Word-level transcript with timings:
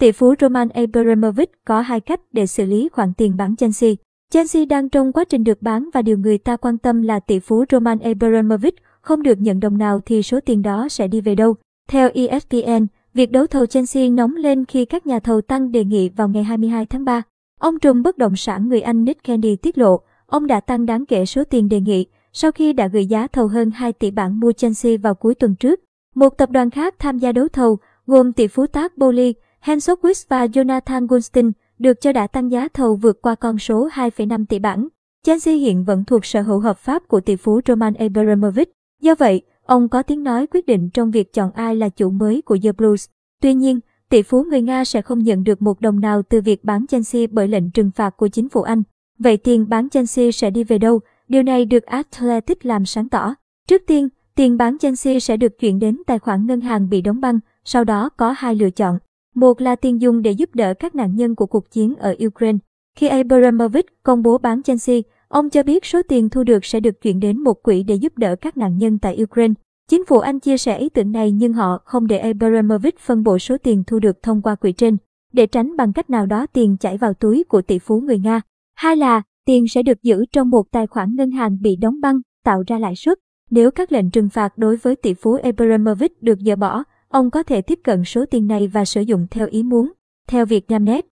tỷ 0.00 0.12
phú 0.12 0.34
Roman 0.40 0.68
Abramovich 0.68 1.50
có 1.64 1.80
hai 1.80 2.00
cách 2.00 2.20
để 2.32 2.46
xử 2.46 2.64
lý 2.64 2.88
khoản 2.92 3.12
tiền 3.14 3.36
bán 3.36 3.56
Chelsea. 3.56 3.90
Chelsea 4.32 4.64
đang 4.64 4.88
trong 4.88 5.12
quá 5.12 5.24
trình 5.24 5.44
được 5.44 5.62
bán 5.62 5.88
và 5.94 6.02
điều 6.02 6.18
người 6.18 6.38
ta 6.38 6.56
quan 6.56 6.78
tâm 6.78 7.02
là 7.02 7.20
tỷ 7.20 7.38
phú 7.38 7.64
Roman 7.72 7.98
Abramovich 7.98 8.74
không 9.00 9.22
được 9.22 9.38
nhận 9.40 9.60
đồng 9.60 9.78
nào 9.78 10.00
thì 10.06 10.22
số 10.22 10.40
tiền 10.40 10.62
đó 10.62 10.88
sẽ 10.88 11.08
đi 11.08 11.20
về 11.20 11.34
đâu. 11.34 11.54
Theo 11.88 12.10
ESPN, 12.14 12.86
việc 13.14 13.30
đấu 13.30 13.46
thầu 13.46 13.66
Chelsea 13.66 14.08
nóng 14.08 14.36
lên 14.36 14.64
khi 14.64 14.84
các 14.84 15.06
nhà 15.06 15.18
thầu 15.18 15.40
tăng 15.40 15.72
đề 15.72 15.84
nghị 15.84 16.08
vào 16.08 16.28
ngày 16.28 16.44
22 16.44 16.86
tháng 16.86 17.04
3. 17.04 17.22
Ông 17.60 17.78
trùm 17.78 18.02
bất 18.02 18.18
động 18.18 18.36
sản 18.36 18.68
người 18.68 18.80
Anh 18.80 19.04
Nick 19.04 19.24
Kennedy 19.24 19.56
tiết 19.56 19.78
lộ, 19.78 20.00
ông 20.26 20.46
đã 20.46 20.60
tăng 20.60 20.86
đáng 20.86 21.06
kể 21.06 21.26
số 21.26 21.44
tiền 21.44 21.68
đề 21.68 21.80
nghị 21.80 22.06
sau 22.32 22.52
khi 22.52 22.72
đã 22.72 22.86
gửi 22.86 23.06
giá 23.06 23.26
thầu 23.26 23.46
hơn 23.46 23.70
2 23.70 23.92
tỷ 23.92 24.10
bảng 24.10 24.40
mua 24.40 24.52
Chelsea 24.52 24.92
vào 25.02 25.14
cuối 25.14 25.34
tuần 25.34 25.54
trước. 25.54 25.80
Một 26.14 26.38
tập 26.38 26.50
đoàn 26.50 26.70
khác 26.70 26.94
tham 26.98 27.18
gia 27.18 27.32
đấu 27.32 27.48
thầu, 27.48 27.78
gồm 28.06 28.32
tỷ 28.32 28.46
phú 28.46 28.66
tác 28.66 28.92
Bowley, 28.96 29.32
Hensowitz 29.64 30.24
và 30.28 30.46
Jonathan 30.46 31.06
Goldstein, 31.06 31.52
được 31.78 32.00
cho 32.00 32.12
đã 32.12 32.26
tăng 32.26 32.50
giá 32.50 32.68
thầu 32.68 32.96
vượt 32.96 33.22
qua 33.22 33.34
con 33.34 33.58
số 33.58 33.88
2,5 33.88 34.44
tỷ 34.48 34.58
bảng. 34.58 34.88
Chelsea 35.24 35.54
hiện 35.54 35.84
vẫn 35.84 36.04
thuộc 36.04 36.24
sở 36.24 36.42
hữu 36.42 36.60
hợp 36.60 36.78
pháp 36.78 37.08
của 37.08 37.20
tỷ 37.20 37.36
phú 37.36 37.60
Roman 37.66 37.94
Abramovich. 37.94 38.72
Do 39.02 39.14
vậy, 39.14 39.42
ông 39.62 39.88
có 39.88 40.02
tiếng 40.02 40.22
nói 40.22 40.46
quyết 40.46 40.66
định 40.66 40.90
trong 40.90 41.10
việc 41.10 41.32
chọn 41.32 41.50
ai 41.52 41.76
là 41.76 41.88
chủ 41.88 42.10
mới 42.10 42.42
của 42.42 42.58
The 42.62 42.72
Blues. 42.72 43.08
Tuy 43.42 43.54
nhiên, 43.54 43.80
tỷ 44.08 44.22
phú 44.22 44.42
người 44.42 44.62
Nga 44.62 44.84
sẽ 44.84 45.02
không 45.02 45.18
nhận 45.18 45.44
được 45.44 45.62
một 45.62 45.80
đồng 45.80 46.00
nào 46.00 46.22
từ 46.22 46.40
việc 46.40 46.64
bán 46.64 46.86
Chelsea 46.86 47.22
bởi 47.30 47.48
lệnh 47.48 47.70
trừng 47.70 47.90
phạt 47.90 48.16
của 48.16 48.28
chính 48.28 48.48
phủ 48.48 48.62
Anh. 48.62 48.82
Vậy 49.18 49.36
tiền 49.36 49.68
bán 49.68 49.88
Chelsea 49.88 50.30
sẽ 50.30 50.50
đi 50.50 50.64
về 50.64 50.78
đâu? 50.78 51.00
Điều 51.28 51.42
này 51.42 51.64
được 51.64 51.84
Athletic 51.84 52.66
làm 52.66 52.86
sáng 52.86 53.08
tỏ. 53.08 53.34
Trước 53.68 53.82
tiên, 53.86 54.08
tiền 54.34 54.56
bán 54.56 54.78
Chelsea 54.78 55.20
sẽ 55.20 55.36
được 55.36 55.58
chuyển 55.58 55.78
đến 55.78 56.02
tài 56.06 56.18
khoản 56.18 56.46
ngân 56.46 56.60
hàng 56.60 56.88
bị 56.88 57.00
đóng 57.00 57.20
băng, 57.20 57.38
sau 57.64 57.84
đó 57.84 58.08
có 58.16 58.34
hai 58.38 58.54
lựa 58.54 58.70
chọn. 58.70 58.98
Một 59.40 59.60
là 59.60 59.76
tiền 59.76 60.00
dùng 60.00 60.22
để 60.22 60.30
giúp 60.30 60.54
đỡ 60.54 60.74
các 60.74 60.94
nạn 60.94 61.14
nhân 61.14 61.34
của 61.34 61.46
cuộc 61.46 61.70
chiến 61.70 61.94
ở 61.94 62.14
Ukraine. 62.26 62.58
Khi 62.96 63.08
Abramovich 63.08 64.02
công 64.02 64.22
bố 64.22 64.38
bán 64.38 64.62
Chelsea, 64.62 64.96
ông 65.28 65.50
cho 65.50 65.62
biết 65.62 65.84
số 65.84 66.02
tiền 66.08 66.28
thu 66.28 66.42
được 66.44 66.64
sẽ 66.64 66.80
được 66.80 67.00
chuyển 67.02 67.20
đến 67.20 67.40
một 67.40 67.62
quỹ 67.62 67.82
để 67.82 67.94
giúp 67.94 68.18
đỡ 68.18 68.36
các 68.36 68.56
nạn 68.56 68.78
nhân 68.78 68.98
tại 68.98 69.22
Ukraine. 69.22 69.54
Chính 69.90 70.04
phủ 70.04 70.18
Anh 70.18 70.40
chia 70.40 70.58
sẻ 70.58 70.78
ý 70.78 70.88
tưởng 70.88 71.12
này 71.12 71.32
nhưng 71.32 71.52
họ 71.52 71.78
không 71.84 72.06
để 72.06 72.18
Abramovich 72.18 72.98
phân 72.98 73.22
bổ 73.22 73.38
số 73.38 73.56
tiền 73.62 73.84
thu 73.86 73.98
được 73.98 74.22
thông 74.22 74.42
qua 74.42 74.54
quỹ 74.54 74.72
trên, 74.72 74.96
để 75.32 75.46
tránh 75.46 75.76
bằng 75.76 75.92
cách 75.92 76.10
nào 76.10 76.26
đó 76.26 76.46
tiền 76.46 76.76
chảy 76.80 76.96
vào 76.96 77.14
túi 77.14 77.44
của 77.48 77.62
tỷ 77.62 77.78
phú 77.78 78.00
người 78.00 78.18
Nga. 78.18 78.40
Hai 78.76 78.96
là, 78.96 79.22
tiền 79.46 79.68
sẽ 79.68 79.82
được 79.82 80.02
giữ 80.02 80.24
trong 80.32 80.50
một 80.50 80.70
tài 80.70 80.86
khoản 80.86 81.14
ngân 81.16 81.30
hàng 81.30 81.58
bị 81.60 81.76
đóng 81.76 82.00
băng, 82.00 82.20
tạo 82.44 82.62
ra 82.66 82.78
lãi 82.78 82.96
suất. 82.96 83.18
Nếu 83.50 83.70
các 83.70 83.92
lệnh 83.92 84.10
trừng 84.10 84.28
phạt 84.28 84.58
đối 84.58 84.76
với 84.76 84.96
tỷ 84.96 85.14
phú 85.14 85.38
Abramovich 85.42 86.22
được 86.22 86.38
dỡ 86.46 86.56
bỏ, 86.56 86.84
ông 87.10 87.30
có 87.30 87.42
thể 87.42 87.62
tiếp 87.62 87.80
cận 87.84 88.04
số 88.04 88.24
tiền 88.26 88.46
này 88.46 88.68
và 88.68 88.84
sử 88.84 89.00
dụng 89.00 89.26
theo 89.30 89.46
ý 89.46 89.62
muốn. 89.62 89.92
Theo 90.28 90.46
Vietnamnet, 90.46 91.06